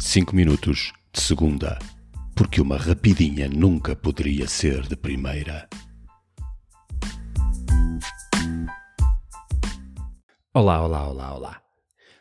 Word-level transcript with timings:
5 0.00 0.34
minutos 0.34 0.92
de 1.12 1.20
segunda, 1.20 1.76
porque 2.36 2.60
uma 2.60 2.76
rapidinha 2.76 3.48
nunca 3.48 3.96
poderia 3.96 4.46
ser 4.46 4.82
de 4.82 4.96
primeira. 4.96 5.68
Olá, 10.54 10.82
olá, 10.84 11.08
olá, 11.08 11.34
olá. 11.34 11.62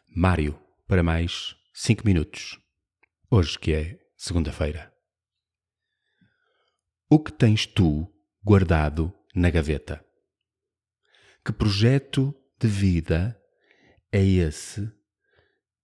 Mário, 0.10 0.60
para 0.88 1.04
mais 1.04 1.56
5 1.74 2.02
minutos. 2.04 2.60
Hoje 3.30 3.60
que 3.60 3.74
é 3.74 4.00
segunda-feira. 4.18 4.92
O 7.10 7.20
que 7.20 7.32
tens 7.32 7.68
tu 7.68 8.12
guardado 8.44 9.14
na 9.36 9.52
gaveta? 9.52 10.04
Que 11.46 11.54
projeto 11.54 12.34
de 12.60 12.68
vida 12.68 13.40
é 14.12 14.26
esse 14.26 14.92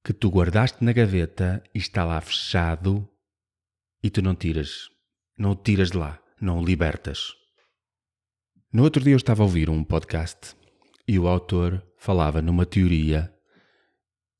que 0.03 0.11
tu 0.11 0.29
guardaste 0.29 0.83
na 0.83 0.91
gaveta 0.91 1.63
e 1.73 1.77
está 1.77 2.03
lá 2.03 2.19
fechado 2.19 3.09
e 4.03 4.09
tu 4.09 4.21
não 4.21 4.35
tiras, 4.35 4.89
não 5.37 5.51
o 5.51 5.55
tiras 5.55 5.91
de 5.91 5.97
lá, 5.97 6.21
não 6.41 6.59
o 6.59 6.65
libertas. 6.65 7.33
No 8.71 8.83
outro 8.83 9.01
dia 9.01 9.13
eu 9.13 9.17
estava 9.17 9.43
a 9.43 9.45
ouvir 9.45 9.69
um 9.69 9.81
podcast 9.81 10.57
e 11.07 11.17
o 11.17 11.25
autor 11.25 11.81
falava 11.97 12.41
numa 12.41 12.65
teoria 12.65 13.33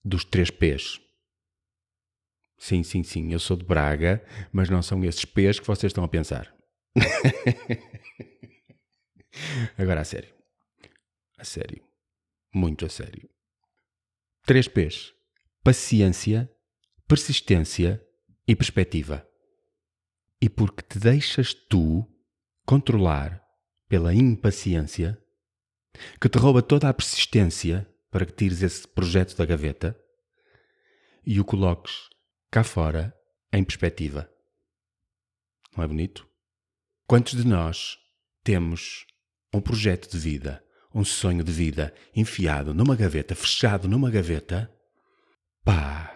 dos 0.03 0.25
três 0.25 0.51
P's. 0.51 0.99
Sim, 2.57 2.83
sim, 2.83 3.03
sim, 3.03 3.31
eu 3.31 3.39
sou 3.39 3.55
de 3.55 3.63
Braga, 3.63 4.21
mas 4.51 4.69
não 4.69 4.81
são 4.81 5.01
esses 5.05 5.23
P's 5.23 5.61
que 5.61 5.67
vocês 5.67 5.91
estão 5.91 6.03
a 6.03 6.09
pensar. 6.09 6.53
Agora 9.77 10.01
a 10.01 10.03
sério. 10.03 10.33
A 11.37 11.45
sério. 11.45 11.81
Muito 12.53 12.85
a 12.85 12.89
sério. 12.89 13.29
Três 14.45 14.67
P's 14.67 15.13
paciência, 15.63 16.51
persistência 17.07 18.05
e 18.45 18.53
perspectiva. 18.53 19.25
E 20.41 20.49
porque 20.49 20.83
te 20.83 20.99
deixas 20.99 21.53
tu 21.53 22.05
controlar 22.65 23.41
pela 23.87 24.13
impaciência, 24.13 25.17
que 26.19 26.27
te 26.27 26.37
rouba 26.37 26.61
toda 26.61 26.89
a 26.89 26.93
persistência 26.93 27.89
para 28.11 28.25
que 28.25 28.33
tires 28.33 28.61
esse 28.61 28.85
projeto 28.85 29.37
da 29.37 29.45
gaveta 29.45 29.97
e 31.25 31.39
o 31.39 31.45
coloques 31.45 32.09
cá 32.51 32.63
fora 32.63 33.15
em 33.51 33.63
perspectiva. 33.63 34.29
Não 35.77 35.83
é 35.83 35.87
bonito? 35.87 36.27
Quantos 37.07 37.35
de 37.35 37.47
nós 37.47 37.97
temos 38.43 39.05
um 39.53 39.61
projeto 39.61 40.11
de 40.11 40.17
vida, 40.17 40.61
um 40.93 41.05
sonho 41.05 41.43
de 41.43 41.51
vida 41.51 41.93
enfiado 42.13 42.73
numa 42.73 42.95
gaveta, 42.95 43.33
fechado 43.33 43.87
numa 43.87 44.11
gaveta, 44.11 44.69
Pá, 45.63 46.13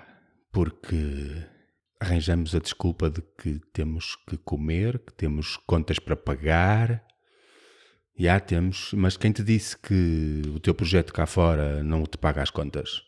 porque 0.52 1.48
arranjamos 2.02 2.54
a 2.54 2.60
desculpa 2.60 3.10
de 3.10 3.22
que 3.22 3.62
temos 3.72 4.18
que 4.28 4.38
comer, 4.38 5.00
que 5.00 5.14
temos 5.14 5.56
contas 5.56 6.00
para 6.00 6.18
pagar. 6.18 7.02
Já 8.20 8.42
temos, 8.42 8.92
mas 8.92 9.16
quem 9.16 9.32
te 9.32 9.42
disse 9.42 9.78
que 9.78 10.42
o 10.54 10.60
teu 10.60 10.76
projeto 10.76 11.14
cá 11.14 11.26
fora 11.26 11.82
não 11.82 12.04
te 12.04 12.18
paga 12.18 12.42
as 12.42 12.50
contas? 12.50 13.02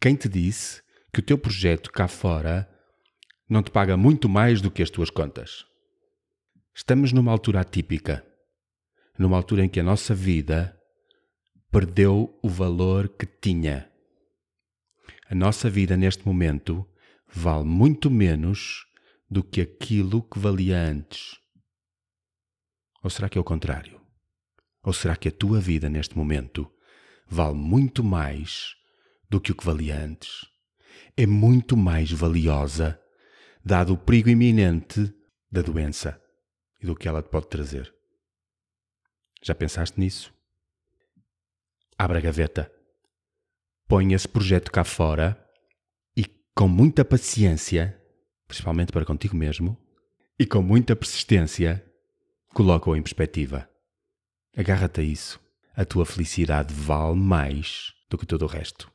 Quem 0.00 0.16
te 0.16 0.26
disse 0.26 0.82
que 1.12 1.20
o 1.20 1.22
teu 1.22 1.36
projeto 1.36 1.92
cá 1.92 2.08
fora 2.08 2.66
não 3.46 3.62
te 3.62 3.70
paga 3.70 3.94
muito 3.94 4.30
mais 4.30 4.62
do 4.62 4.70
que 4.70 4.82
as 4.82 4.88
tuas 4.88 5.10
contas? 5.10 5.66
Estamos 6.74 7.12
numa 7.12 7.30
altura 7.30 7.60
atípica, 7.60 8.24
numa 9.18 9.36
altura 9.36 9.66
em 9.66 9.68
que 9.68 9.80
a 9.80 9.84
nossa 9.84 10.14
vida 10.14 10.74
perdeu 11.70 12.38
o 12.42 12.48
valor 12.48 13.08
que 13.08 13.26
tinha 13.26 13.90
a 15.28 15.34
nossa 15.34 15.68
vida 15.68 15.96
neste 15.96 16.24
momento 16.24 16.88
vale 17.26 17.64
muito 17.64 18.10
menos 18.10 18.86
do 19.28 19.42
que 19.42 19.60
aquilo 19.60 20.22
que 20.22 20.38
valia 20.38 20.78
antes. 20.78 21.40
Ou 23.02 23.10
será 23.10 23.28
que 23.28 23.36
é 23.36 23.40
o 23.40 23.44
contrário? 23.44 24.00
Ou 24.82 24.92
será 24.92 25.16
que 25.16 25.28
a 25.28 25.32
tua 25.32 25.60
vida 25.60 25.88
neste 25.88 26.16
momento 26.16 26.72
vale 27.26 27.56
muito 27.56 28.04
mais 28.04 28.76
do 29.28 29.40
que 29.40 29.50
o 29.50 29.54
que 29.56 29.64
valia 29.64 29.98
antes? 29.98 30.46
É 31.16 31.26
muito 31.26 31.76
mais 31.76 32.10
valiosa, 32.12 33.00
dado 33.64 33.94
o 33.94 33.98
perigo 33.98 34.28
iminente 34.28 35.12
da 35.50 35.60
doença 35.60 36.22
e 36.80 36.86
do 36.86 36.94
que 36.94 37.08
ela 37.08 37.22
te 37.22 37.28
pode 37.28 37.48
trazer. 37.48 37.92
Já 39.42 39.54
pensaste 39.56 39.98
nisso? 39.98 40.32
Abra 41.98 42.18
a 42.18 42.20
gaveta 42.20 42.75
põe 43.88 44.12
esse 44.12 44.28
projeto 44.28 44.70
cá 44.70 44.84
fora 44.84 45.38
e 46.16 46.24
com 46.54 46.68
muita 46.68 47.04
paciência, 47.04 48.00
principalmente 48.46 48.92
para 48.92 49.04
contigo 49.04 49.36
mesmo, 49.36 49.76
e 50.38 50.46
com 50.46 50.60
muita 50.62 50.94
persistência, 50.94 51.84
coloca-o 52.48 52.96
em 52.96 53.02
perspectiva. 53.02 53.68
Agarra-te 54.56 55.00
a 55.00 55.04
isso. 55.04 55.40
A 55.74 55.84
tua 55.84 56.06
felicidade 56.06 56.72
vale 56.72 57.16
mais 57.16 57.92
do 58.08 58.16
que 58.16 58.26
todo 58.26 58.42
o 58.42 58.48
resto. 58.48 58.90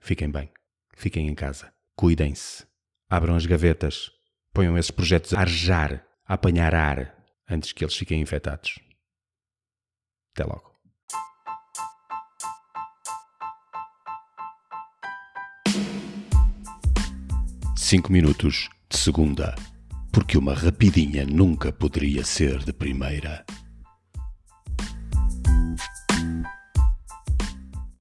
Fiquem 0.00 0.30
bem. 0.30 0.50
Fiquem 0.94 1.28
em 1.28 1.34
casa. 1.34 1.72
Cuidem-se. 1.94 2.66
Abram 3.08 3.36
as 3.36 3.44
gavetas. 3.44 4.10
Ponham 4.52 4.78
esses 4.78 4.90
projetos 4.90 5.34
a 5.34 5.40
arejar, 5.40 6.06
a 6.26 6.34
apanhar 6.34 6.74
ar, 6.74 7.14
antes 7.48 7.72
que 7.72 7.84
eles 7.84 7.96
fiquem 7.96 8.20
infectados. 8.20 8.78
Até 10.32 10.44
logo. 10.44 10.69
5 17.80 18.12
minutos 18.12 18.68
de 18.90 18.98
segunda, 18.98 19.54
porque 20.12 20.36
uma 20.36 20.54
rapidinha 20.54 21.24
nunca 21.24 21.72
poderia 21.72 22.22
ser 22.22 22.58
de 22.58 22.74
primeira. 22.74 23.42